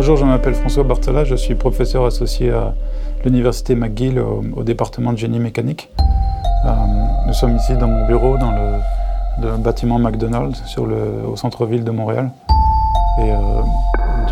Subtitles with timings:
[0.00, 2.72] Bonjour, je m'appelle François Bartola, je suis professeur associé à
[3.22, 5.90] l'Université McGill au, département de génie mécanique.
[6.64, 6.70] Euh,
[7.26, 12.30] nous sommes ici dans mon bureau, dans le, bâtiment McDonald's, au centre-ville de Montréal.
[13.18, 13.60] Euh,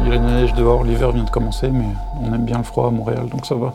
[0.01, 1.85] il y a la neige dehors, l'hiver vient de commencer, mais
[2.23, 3.75] on aime bien le froid à Montréal, donc ça va.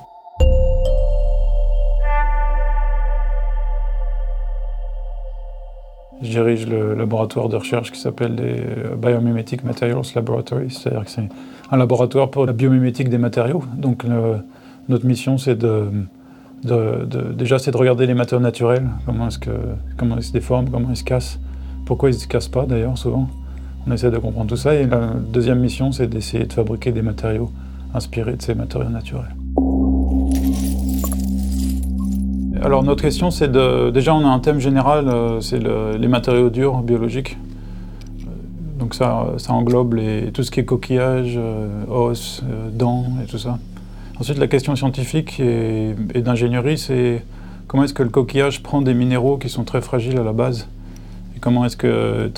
[6.24, 8.64] Je dirige le laboratoire de recherche qui s'appelle les
[8.96, 11.28] Biomimetic Materials Laboratory, c'est-à-dire que c'est
[11.70, 13.62] un laboratoire pour la biomimétique des matériaux.
[13.76, 14.06] Donc
[14.88, 15.90] notre mission, c'est de,
[17.34, 19.52] déjà c'est de regarder les matériaux naturels, comment est-ce que
[19.98, 21.40] comment ils se déforment, comment ils se cassent,
[21.86, 23.28] pourquoi ils se cassent pas d'ailleurs souvent.
[23.86, 24.76] On essaie de comprendre tout ça.
[24.76, 27.52] Et la deuxième mission, c'est d'essayer de fabriquer des matériaux
[27.94, 29.36] inspirés de ces matériaux naturels.
[32.62, 33.90] Alors notre question, c'est de...
[33.90, 37.38] Déjà, on a un thème général, euh, c'est les matériaux durs biologiques.
[38.78, 40.00] Donc ça, englobe
[40.34, 43.58] tout ce qui est coquillage, euh, os, euh, dents et tout ça.
[44.20, 47.24] Ensuite, la question scientifique et, d'ingénierie, c'est
[47.68, 50.68] comment est-ce que le coquillage prend des minéraux qui sont très fragiles à la base?
[51.36, 52.30] Et comment est-ce que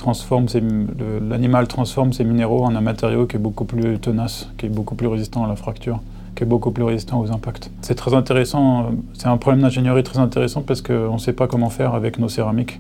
[1.30, 4.96] l'animal transforme ces minéraux en un matériau qui est beaucoup plus tenace, qui est beaucoup
[4.96, 6.00] plus résistant à la fracture,
[6.36, 7.72] qui est beaucoup plus résistant aux impacts.
[7.82, 11.70] C'est très intéressant, c'est un problème d'ingénierie très intéressant parce qu'on ne sait pas comment
[11.70, 12.80] faire avec nos céramiques.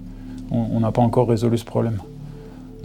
[0.51, 1.97] On n'a pas encore résolu ce problème.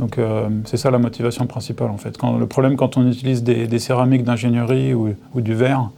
[0.01, 2.17] Donc euh, c'est ça la motivation principale en fait.
[2.17, 5.91] Quand, le problème quand on utilise des, céramiques d'ingénierie ou, du verre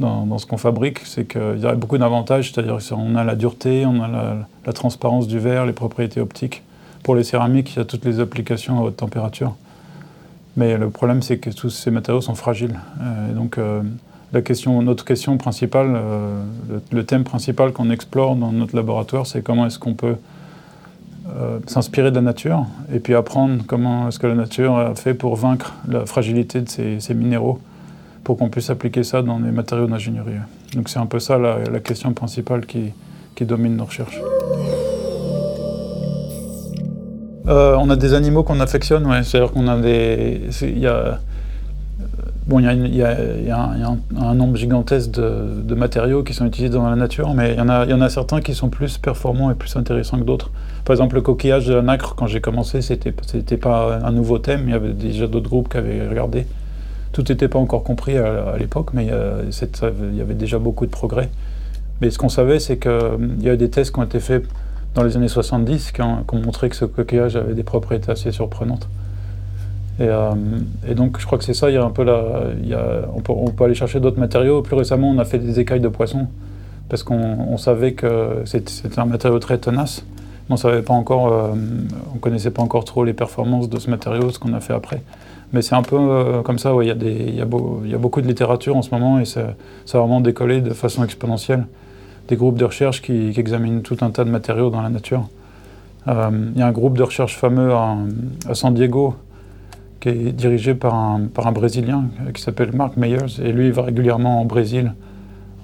[0.00, 3.84] dans, ce qu'on fabrique, c'est qu'il y a beaucoup d'avantages, c'est-à-dire qu'on a la dureté,
[3.86, 4.08] on a
[4.66, 6.62] la, transparence du verre, les propriétés optiques.
[7.02, 9.54] Pour les céramiques, il y a toutes les applications à haute température.
[10.56, 12.78] Mais le problème, c'est que tous ces matériaux sont fragiles.
[13.00, 13.82] Euh, donc euh,
[14.32, 15.96] notre question principale,
[16.90, 20.16] le, thème principal qu'on explore dans notre laboratoire, c'est comment est-ce qu'on peut
[21.36, 25.14] euh, s'inspirer de la nature et puis apprendre comment est-ce que la nature a fait
[25.14, 27.60] pour vaincre la fragilité de ces, minéraux
[28.24, 30.34] pour qu'on puisse appliquer ça dans les matériaux d'ingénierie.
[30.74, 32.92] Donc c'est un peu ça la, question principale qui,
[33.40, 34.20] domine nos recherches.
[37.46, 39.22] Euh, on a des animaux qu'on affectionne, ouais.
[39.22, 40.42] c'est-à-dire qu'on a des...
[40.62, 41.18] Il y a,
[42.46, 43.70] Bon, il y a,
[44.18, 47.70] un, nombre gigantesque de, matériaux qui sont utilisés dans la nature, mais il y, en
[47.70, 50.50] a, y en a certains qui sont plus performants et plus intéressants que d'autres.
[50.84, 54.38] Par exemple, le coquillage de la nacre, quand j'ai commencé, c'était n'était pas un nouveau
[54.38, 56.46] thème, il y avait déjà d'autres groupes qui avaient regardé.
[57.12, 59.44] Tout n'était pas encore compris à, l'époque, mais euh,
[60.12, 61.30] il y avait déjà beaucoup de progrès.
[62.02, 64.44] Mais ce qu'on savait, c'est qu'il euh, y a des tests qui ont été faits
[64.94, 68.88] dans les années 70 qui ont montré que ce coquillage avait des propriétés assez surprenantes.
[70.00, 70.32] Euh,
[70.88, 71.70] et, donc, je crois que c'est ça.
[71.70, 72.04] Il y a un peu
[73.28, 74.62] on, peut, aller chercher d'autres matériaux.
[74.62, 76.26] Plus récemment, on a fait des écailles de poisson
[76.88, 80.04] parce qu'on savait que c'était un matériau très tenace.
[80.50, 81.54] On savait pas encore, euh,
[82.14, 85.02] on connaissait pas encore trop les performances de ce matériau, ce qu'on a fait après.
[85.54, 86.72] Mais c'est un peu euh, comme ça.
[86.82, 89.54] Il y, a beaucoup de littérature en ce moment et ça,
[89.92, 91.64] a vraiment décollé de façon exponentielle.
[92.28, 95.28] Des groupes de recherche qui, examinent tout un tas de matériaux dans la nature.
[96.06, 99.14] Il y a un groupe de recherche fameux à San Diego
[100.04, 103.40] qui est dirigé par un, par un Brésilien euh, qui s'appelle Mark Meyers.
[103.42, 104.92] Et lui, il va régulièrement en Brésil,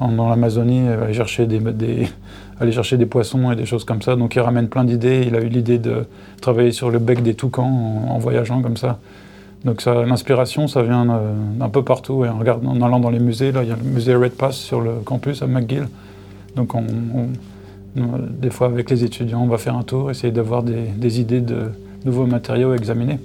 [0.01, 1.61] dans l'Amazonie, aller chercher des,
[2.61, 4.17] aller chercher des poissons et des choses comme ça.
[4.17, 5.25] Donc il ramène plein d'idées.
[5.27, 6.07] Il a eu l'idée de
[6.41, 7.65] travailler sur le bec des toucans
[8.09, 8.99] en, voyageant comme ça.
[9.67, 11.05] Donc l'inspiration, ça vient
[11.59, 12.25] d'un peu partout.
[12.25, 14.33] Et en, regardant, en allant dans les musées, là, il y a le musée Red
[14.33, 15.87] Pass sur le campus à McGill.
[16.57, 16.85] Donc on,
[17.97, 21.71] des fois, avec les étudiants, on va faire un tour, essayer d'avoir des, idées de
[22.05, 23.19] nouveaux matériaux à examiner.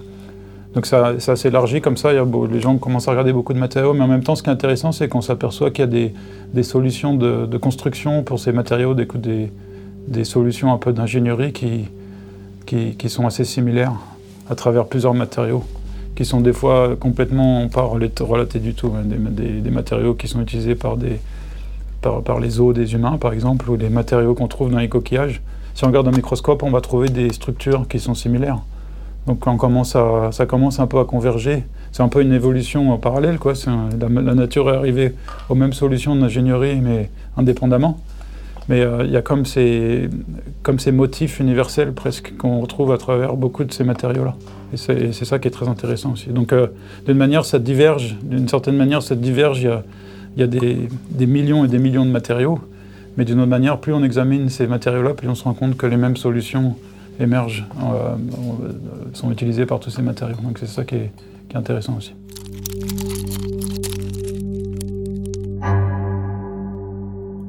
[0.74, 4.08] Donc ça, s'élargit comme ça, les gens commencent à regarder beaucoup de matériaux, mais en
[4.08, 6.12] même temps, ce qui est intéressant, c'est qu'on s'aperçoit qu'il y a
[6.54, 11.86] des, solutions de, construction pour ces matériaux, des, solutions un peu d'ingénierie qui,
[12.66, 13.94] qui, sont assez similaires
[14.50, 15.64] à travers plusieurs matériaux,
[16.16, 20.76] qui sont des fois complètement pas relatés du tout, hein, des, matériaux qui sont utilisés
[20.76, 21.22] par, des,
[22.24, 25.42] par, les os des humains, par exemple, ou des matériaux qu'on trouve dans les coquillages.
[25.74, 28.60] Si on regarde un microscope, on va trouver des structures qui sont similaires.
[29.28, 29.98] Donc on commence
[30.32, 31.64] ça commence un peu à converger.
[31.92, 33.40] C'est un peu une évolution en parallèle.
[33.40, 33.54] Quoi.
[34.00, 35.16] la, nature est arrivée
[35.50, 38.00] aux mêmes solutions d'ingénierie, mais indépendamment.
[38.68, 40.10] Mais euh, il y a comme ces,
[40.92, 44.36] motifs universels presque qu'on retrouve à travers beaucoup de ces matériaux-là.
[44.74, 46.30] Et c'est ça qui est très intéressant aussi.
[46.30, 46.68] Donc euh,
[47.06, 48.18] d'une manière, ça diverge.
[48.24, 49.68] D'une certaine manière, ça diverge.
[50.38, 52.60] Y a des, millions et des millions de matériaux.
[53.18, 55.86] Mais d'une autre manière, plus on examine ces matériaux-là, plus on se rend compte que
[55.86, 56.76] les mêmes solutions
[57.20, 58.16] émergent, euh,
[59.14, 60.36] sont utilisés par tous ces matériaux.
[60.44, 61.12] Donc c'est ça qui est,
[61.54, 62.14] intéressant aussi.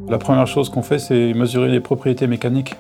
[0.09, 2.77] La première chose qu'on fait, c'est mesurer les propriétés mécaniques.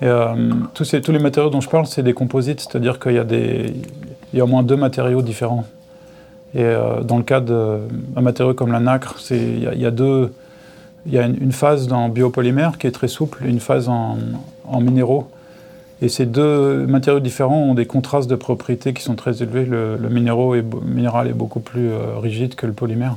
[0.00, 3.12] Et, euh, tous, les matériaux dont je parle, c'est des composites, c'est-à-dire qu'il
[4.32, 5.66] il y a au moins deux matériaux différents.
[6.56, 6.64] Et
[7.04, 7.80] dans le cas d'un
[8.16, 13.44] matériau comme la nacre, il y, a une, phase dans biopolymère qui est très souple
[13.44, 14.16] et une phase en,
[14.64, 15.28] en minéraux.
[16.00, 19.66] Et ces deux matériaux différents ont des contrastes de propriétés qui sont très élevés.
[19.66, 21.90] Le, minéral est beaucoup plus
[22.22, 23.16] rigide que le polymère.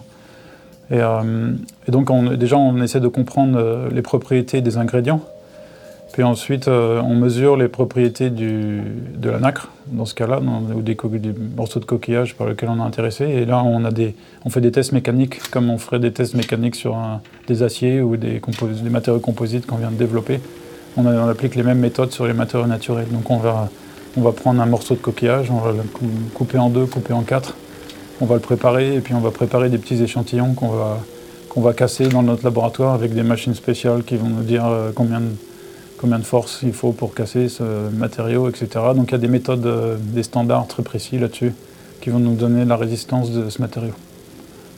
[0.91, 5.21] Et, et donc on, déjà on essaie de comprendre les propriétés des ingrédients
[6.11, 10.97] puis ensuite, euh, on mesure les propriétés de la nacre, dans ce cas-là, ou des,
[11.55, 13.25] morceaux de coquillage par lesquels on est intéressé.
[13.25, 16.97] Et là, on, fait des tests mécaniques, comme on ferait des tests mécaniques sur
[17.47, 18.41] des aciers ou des,
[18.89, 20.39] matériaux composites qu'on vient de développer.
[20.97, 23.07] On, applique les mêmes méthodes sur les matériaux naturels.
[23.11, 23.69] Donc on va,
[24.17, 25.83] on va prendre un morceau de coquillage, on va le
[26.33, 27.55] couper en deux, couper en quatre.
[28.19, 30.99] On va le préparer et puis on va préparer des petits échantillons qu'on va,
[31.49, 34.91] qu'on va casser dans notre laboratoire avec des machines spéciales qui vont nous dire euh,
[34.93, 35.29] combien de
[35.99, 38.67] combien de force il faut pour casser ce matériau, etc.
[38.95, 41.53] Donc il y a des méthodes, euh, des standards très précis là-dessus
[42.01, 43.91] qui vont nous donner la résistance de ce matériau.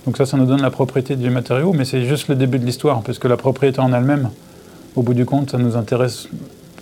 [0.06, 2.65] Donc ça, ça nous donne la propriété du matériau, mais c'est juste le début de
[2.65, 4.31] l'histoire, parce que la propriété en elle-même,
[4.95, 6.27] au bout du compte, ça nous intéresse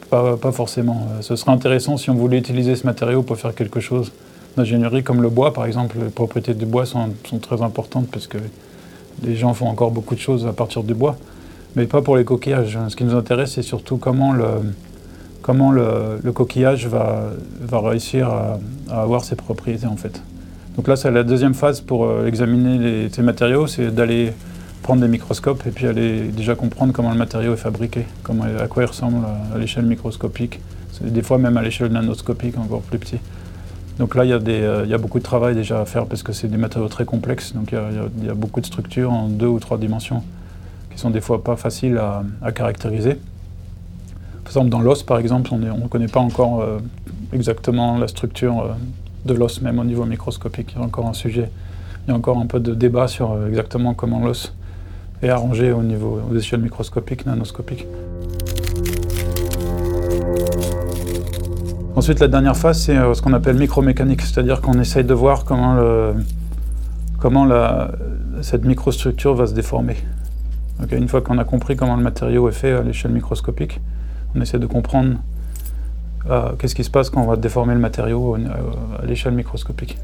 [0.09, 1.09] pas, pas, forcément.
[1.11, 4.13] Euh, ce serait intéressant si on voulait utiliser ce matériau pour faire quelque chose
[4.55, 5.97] d'ingénierie, comme le bois par exemple.
[6.01, 8.37] Les propriétés du bois sont, sont très importantes parce que
[9.21, 11.17] les gens font encore beaucoup de choses à partir du bois
[11.75, 12.77] mais pas pour les coquillages.
[12.87, 14.45] Ce qui nous intéresse, c'est surtout comment le,
[15.41, 17.31] comment le, coquillage va,
[17.61, 20.21] va réussir à, avoir ses propriétés en fait.
[20.75, 24.31] Donc là, c'est la deuxième phase pour euh, examiner ces matériaux, c'est d'aller
[24.81, 28.67] prendre des microscopes et puis aller déjà comprendre comment le matériau est fabriqué, comment, à
[28.67, 30.59] quoi il ressemble à, l'échelle microscopique,
[31.01, 33.17] des fois même à l'échelle nanoscopique, encore plus petit.
[33.97, 35.85] Donc là, il y, a des, euh, il y, a beaucoup de travail déjà à
[35.85, 37.89] faire parce que c'est des matériaux très complexes, donc il y, a,
[38.19, 40.23] il y, a, beaucoup de structures en deux ou trois dimensions
[40.99, 43.15] sont des fois pas faciles à, caractériser.
[44.43, 46.79] Par exemple, dans l'os, par exemple, on ne connaît pas encore euh,
[47.33, 48.73] exactement la structure euh,
[49.25, 50.73] de l'os, même au niveau microscopique.
[50.73, 51.49] Il y a encore un sujet,
[52.05, 54.53] il y a encore un peu de débat sur euh, exactement comment l'os
[55.21, 57.85] est arrangé au niveau aux échelles microscopiques, nanoscopiques.
[61.95, 65.75] Ensuite, la dernière phase, c'est ce qu'on appelle micromécanique, c'est-à-dire qu'on essaye de voir comment,
[67.19, 67.45] comment
[68.41, 69.97] cette microstructure va se déformer
[70.91, 73.79] une fois qu'on a compris comment le matériau est fait à l'échelle microscopique,
[74.35, 75.15] on essaie de comprendre
[76.29, 79.97] euh, qu'est-ce qui se passe quand on va déformer le matériau à l'échelle microscopique.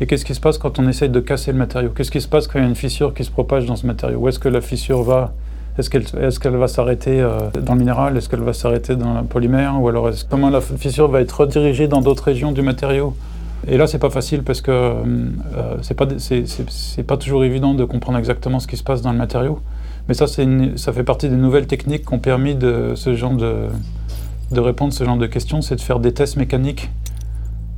[0.00, 1.90] Et qu'est-ce qui se passe quand on essaie de casser le matériau?
[1.90, 3.86] Qu'est-ce qui se passe quand il y a une fissure qui se propage dans ce
[3.86, 4.18] matériau?
[4.18, 5.32] Où est-ce que la fissure va?
[5.78, 8.16] Est-ce qu'elle est qu'elle va s'arrêter euh, dans le minéral?
[8.16, 9.80] Est-ce qu'elle va s'arrêter dans le polymère?
[9.80, 13.16] Ou alors comment la fissure va être redirigée dans d'autres régions du matériau?
[13.66, 14.94] Et là, c'est pas facile parce que euh,
[15.82, 16.06] c'est pas,
[17.06, 19.60] pas toujours évident de comprendre exactement ce qui se passe dans le matériau.
[20.08, 23.68] Mais ça, ça fait partie des nouvelles techniques qui ont permis de, ce genre de,
[24.52, 26.90] répondre à ce genre de questions, c'est de faire des tests mécaniques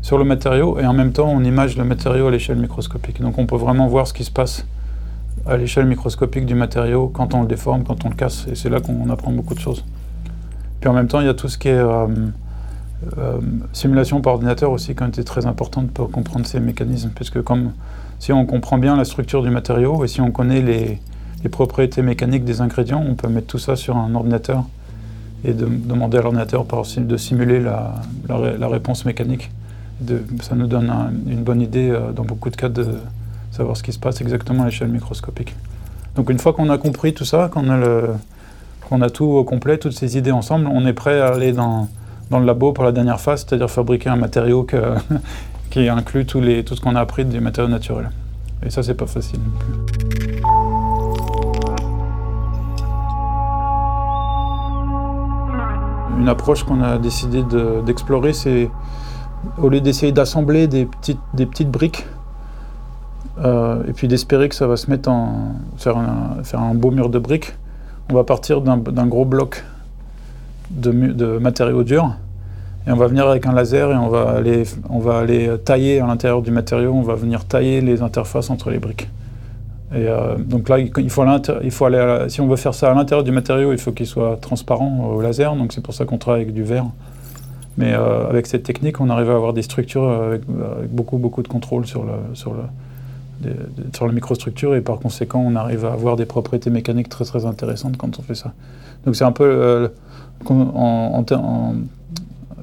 [0.02, 3.20] sur le matériau et en même temps on image le matériau à l'échelle microscopique.
[3.20, 4.66] Donc on peut vraiment voir ce qui se passe
[5.46, 8.46] à l'échelle microscopique du matériau quand on le déforme, quand on le casse.
[8.50, 9.84] Et c'est là qu'on apprend beaucoup de choses.
[10.80, 12.06] Puis en même temps, il y a tout ce qui est euh,
[13.18, 13.38] euh,
[13.72, 17.10] simulation par ordinateur aussi qui ont été très importante pour comprendre ces mécanismes.
[17.14, 17.72] Puisque comme
[18.18, 21.00] si on comprend bien la structure du matériau et si on connaît les,
[21.42, 24.64] les propriétés mécaniques des ingrédients, on peut mettre tout ça sur un ordinateur
[25.44, 26.66] et de, demander à l'ordinateur
[26.98, 29.50] de simuler la, réponse mécanique.
[30.42, 30.92] Ça nous donne
[31.26, 32.86] une bonne idée euh, dans beaucoup de cas de
[33.50, 35.54] savoir ce qui se passe exactement à l'échelle microscopique.
[36.16, 37.70] Donc une fois qu'on a compris tout ça, qu'on
[39.02, 41.88] a, tout au complet, toutes ces idées ensemble, on est prêt à aller dans,
[42.30, 44.66] le labo pour la dernière phase, c'est-à-dire fabriquer un matériau
[45.70, 48.10] qui inclut tout ce qu'on a appris des matériaux naturels.
[48.64, 50.45] Et ça, c'est pas facile non plus.
[56.18, 57.44] Une approche qu'on a décidé
[57.84, 58.70] d'explorer, c'est
[59.58, 62.06] au lieu d'essayer d'assembler des petites, briques,
[63.44, 65.54] euh, et puis d'espérer que ça va se mettre en.
[65.76, 67.54] Faire un, beau mur de briques,
[68.10, 69.64] on va partir d'un gros bloc
[70.70, 72.16] de, de, matériaux durs,
[72.86, 76.00] et on va venir avec un laser et on va aller, on va aller tailler
[76.00, 79.08] à l'intérieur du matériau, on va venir tailler les interfaces entre les briques.
[79.94, 83.72] Euh, donc là, il faut, aller si on veut faire ça à l'intérieur du matériau,
[83.72, 85.54] il faut qu'il soit transparent au laser.
[85.56, 86.86] Donc c'est pour ça qu'on travaille avec du verre.
[87.78, 90.42] Mais euh, avec cette technique, on arrive à avoir des structures avec,
[90.90, 92.54] beaucoup, beaucoup de contrôle sur, le, sur,
[94.06, 97.96] la microstructure et par conséquent, on arrive à avoir des propriétés mécaniques très très intéressantes
[97.98, 98.54] quand on fait ça.
[99.04, 99.88] Donc c'est un peu euh,
[100.48, 101.74] en,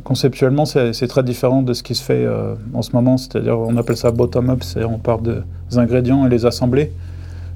[0.03, 2.27] conceptuellement, c'est très différent de ce qui se fait
[2.74, 3.18] en ce moment.
[3.18, 5.38] C'est-à-dire, on appelle ça bottom-up, c'est-à-dire on part des
[5.77, 6.92] ingrédients et les assembler.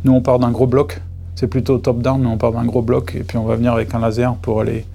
[0.08, 1.02] Nous, on part d'un gros bloc.
[1.36, 3.94] C'est plutôt top-down, mais on part d'un gros bloc et puis on va venir avec
[3.94, 4.86] un laser pour aller,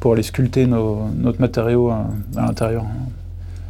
[0.00, 2.04] pour aller sculpter notre matériau à,
[2.36, 2.84] l'intérieur.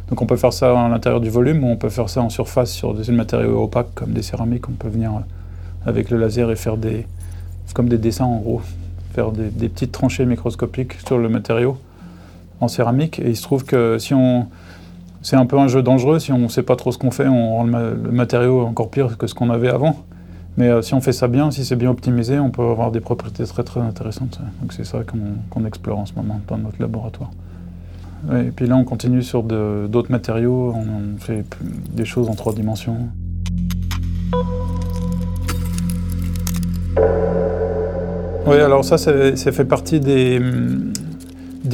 [0.09, 2.29] Donc on peut faire ça à l'intérieur du volume ou on peut faire ça en
[2.29, 4.67] surface sur des matériaux opaques comme des céramiques.
[4.67, 5.11] On peut venir
[5.85, 7.07] avec le laser et faire des,
[7.73, 8.61] comme des dessins en gros,
[9.13, 11.77] faire des, petites tranchées microscopiques sur le matériau
[12.59, 13.17] en céramique.
[13.19, 14.47] Et il se trouve que si on,
[15.21, 17.29] c'est un peu un jeu dangereux, si on ne sait pas trop ce qu'on fait,
[17.29, 19.95] on rend le, matériau encore pire que ce qu'on avait avant.
[20.57, 22.99] Mais euh, si on fait ça bien, si c'est bien optimisé, on peut avoir des
[22.99, 24.39] propriétés très très intéressantes.
[24.61, 27.31] Donc c'est ça qu'on explore en ce moment dans notre laboratoire.
[28.33, 31.45] et puis là, on continue sur d'autres matériaux, on, fait
[31.93, 32.97] des choses en trois dimensions.
[38.47, 40.39] Oui, alors ça, ça fait partie des,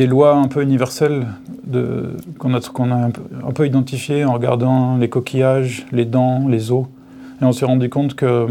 [0.06, 1.26] lois un peu universelles
[2.38, 2.60] qu'on a,
[2.94, 6.86] un peu identifiées en regardant les coquillages, les dents, les os.
[7.42, 8.48] Et on s'est rendu compte que,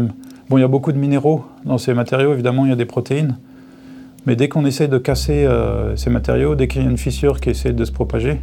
[0.49, 2.85] bon, il y a beaucoup de minéraux dans ces matériaux, évidemment, il y a des
[2.85, 3.37] protéines.
[4.25, 7.39] Mais dès qu'on essaie de casser euh, ces matériaux, dès qu'il y a une fissure
[7.39, 8.41] qui essaie de se propager,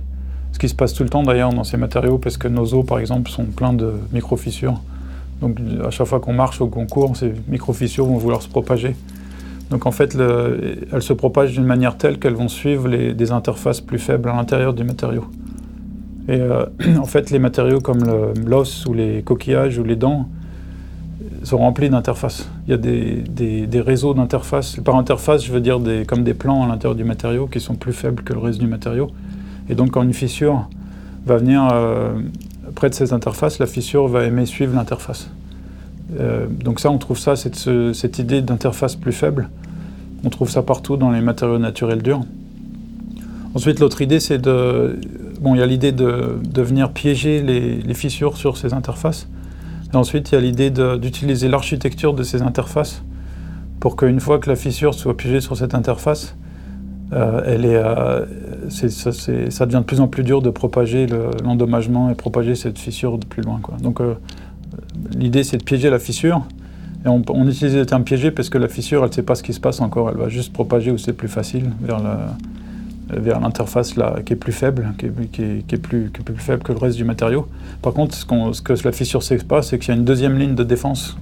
[0.52, 2.86] ce qui se passe tout le temps d'ailleurs dans ces matériaux, parce que nos os,
[2.86, 4.80] par exemple, sont pleins de micro-fissures.
[5.40, 8.96] Donc à chaque fois qu'on marche ou qu'on court, ces micro-fissures vont vouloir se propager.
[9.70, 10.16] Donc en fait,
[10.92, 14.74] elles se propagent d'une manière telle qu'elles vont suivre des interfaces plus faibles à l'intérieur
[14.74, 15.24] du matériau.
[16.28, 16.64] Et euh,
[16.98, 18.02] en fait, les matériaux comme
[18.46, 20.28] l'os ou les coquillages ou les dents
[21.42, 22.48] sont remplis d'interfaces.
[22.66, 24.76] Il y a des, réseaux d'interfaces.
[24.84, 27.92] Par interface, je veux dire comme des plans à l'intérieur du matériau qui sont plus
[27.92, 29.10] faibles que le reste du matériau.
[29.68, 30.68] Et donc quand une fissure
[31.26, 32.14] va venir euh,
[32.74, 35.30] près de ces interfaces, la fissure va aimer suivre l'interface.
[36.18, 39.48] Euh, donc ça, on trouve ça, cette, cette idée d'interface plus faible,
[40.24, 42.20] on trouve ça partout dans les matériaux naturels durs.
[43.54, 44.98] Ensuite, l'autre idée, c'est de...
[45.44, 49.28] Bon, il y a l'idée de, venir piéger les, fissures sur ces interfaces.
[49.92, 53.02] Et ensuite, il y a l'idée d'utiliser l'architecture de ces interfaces
[53.78, 56.34] pour qu'une fois que la fissure soit piégée sur cette interface,
[57.12, 58.24] euh, elle est, euh,
[58.70, 61.06] ça, devient de plus en plus dur de propager
[61.44, 63.60] l'endommagement et propager cette fissure de plus loin.
[63.82, 64.00] Donc,
[65.14, 66.40] L'idée, c'est de piéger la fissure.
[67.04, 69.52] On, utilise le terme piéger parce que la fissure, elle ne sait pas ce qui
[69.52, 70.08] se passe encore.
[70.08, 72.00] Elle va juste propager où c'est plus facile, vers
[73.08, 73.94] vers l'interface
[74.24, 77.46] qui est plus faible, qui est, plus, faible que le reste du matériau.
[77.82, 80.54] Par contre, ce, que la fissure ne pas, c'est qu'il y a une deuxième ligne
[80.54, 81.16] de défense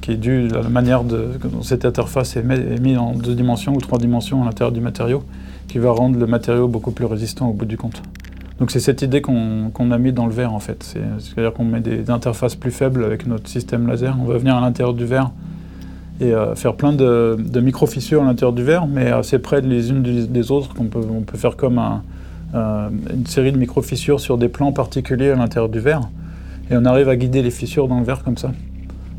[0.00, 3.74] qui est due à la manière dont cette interface est, est mise en deux dimensions
[3.74, 5.24] ou trois dimensions à l'intérieur du matériau,
[5.68, 8.02] qui va rendre le matériau beaucoup plus résistant au bout du compte.
[8.58, 10.96] Donc c'est cette idée qu'on a mis dans le verre en fait.
[11.18, 14.16] C'est-à-dire qu'on met des, interfaces plus faibles avec notre système laser.
[14.20, 15.30] On va venir à l'intérieur du verre
[16.20, 20.02] et euh, faire plein de, micro-fissures à l'intérieur du verre, mais assez près les unes
[20.02, 21.80] des autres, qu'on peut, on peut faire comme
[22.54, 26.08] une série de micro-fissures sur des plans particuliers à l'intérieur du verre.
[26.70, 28.52] Et on arrive à guider les fissures dans le verre comme ça.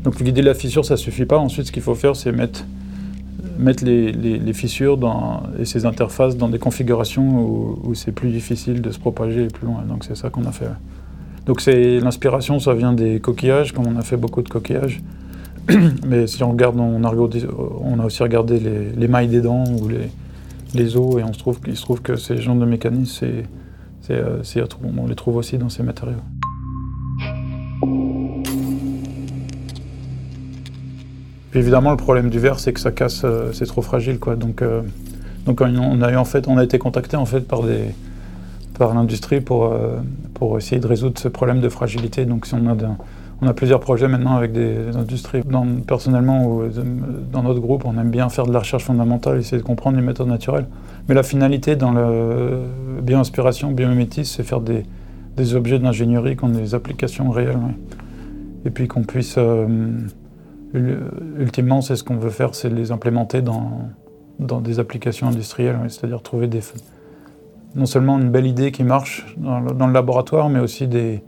[0.04, 1.38] Donc guider la fissure, ça suffit pas.
[1.38, 2.64] Ensuite, ce qu'il faut faire, c'est mettre
[3.84, 4.98] les, fissures
[5.58, 7.42] et ces interfaces dans des configurations
[7.84, 9.82] où, c'est plus difficile de se propager plus loin.
[9.88, 10.68] Donc c'est ça qu'on a fait.
[11.46, 15.00] Donc l'inspiration, ça vient des coquillages, comme on a fait beaucoup de coquillages.
[16.06, 19.88] Mais si on regarde, on a, a aussi regardé les, mailles des dents ou
[20.74, 23.26] les, os, et on se trouve, il se trouve que ces genres de mécanismes,
[24.10, 24.42] euh,
[24.96, 26.16] on les trouve aussi dans ces matériaux.
[31.54, 34.36] Évidemment, le problème du verre, c'est que ça casse, euh, c'est trop fragile, quoi.
[34.36, 34.82] Donc, euh,
[35.46, 37.62] on a été contacté en fait par
[38.94, 39.96] l'industrie pour, euh,
[40.34, 42.26] pour essayer de résoudre ce problème de fragilité.
[42.26, 42.76] Donc, si on a,
[43.40, 45.42] on a plusieurs projets maintenant avec des, industries.
[45.86, 46.64] Personnellement, ou
[47.32, 50.02] dans notre groupe, on aime bien faire de la recherche fondamentale, essayer de comprendre les
[50.02, 50.66] méthodes naturelles.
[51.08, 52.60] Mais la finalité dans le
[53.02, 54.84] bio-inspiration, biomimétisme, c'est faire des,
[55.54, 57.58] objets d'ingénierie qui ont des applications réelles.
[58.64, 59.38] Et puis qu'on puisse
[60.74, 63.88] ultimement, c'est ce qu'on veut faire, c'est les implémenter dans,
[64.38, 66.60] dans des applications industrielles, c'est-à-dire trouver des,
[67.74, 71.22] non seulement une belle idée qui marche dans le, laboratoire, mais aussi des,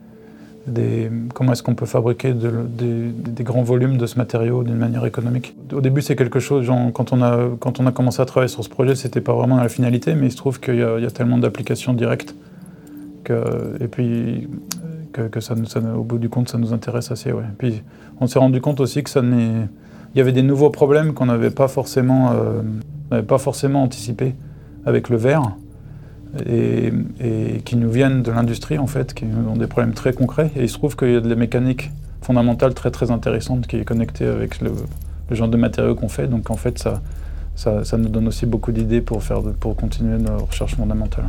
[1.35, 5.55] comment est-ce qu'on peut fabriquer des, grands volumes de ce matériau d'une manière économique.
[5.73, 9.21] Au début, c'est quelque chose, quand, on a, commencé à travailler sur ce projet, c'était
[9.21, 12.35] pas vraiment la finalité, mais il se trouve qu'il y, a tellement d'applications directes
[13.25, 14.49] que, et puis
[15.12, 15.29] que,
[15.97, 17.33] au bout du compte, ça nous intéresse assez.
[17.59, 17.83] Puis
[18.21, 21.50] on s'est rendu compte aussi que ça il y avait des nouveaux problèmes qu'on n'avait
[21.50, 24.35] pas euh, pas forcément anticipés
[24.85, 25.43] avec le verre
[26.47, 26.93] et,
[27.65, 30.51] qui nous viennent de l'industrie en fait, qui ont des problèmes très concrets.
[30.57, 31.91] Et il se trouve qu'il y a des mécaniques
[32.23, 34.73] fondamentales très très intéressantes qui est connectées avec le,
[35.31, 36.27] genre de matériaux qu'on fait.
[36.27, 37.01] Donc en fait, ça,
[37.57, 39.23] ça, nous donne aussi beaucoup d'idées pour,
[39.59, 41.27] pour continuer nos recherches fondamentales.